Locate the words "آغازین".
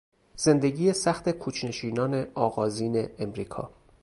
2.35-3.07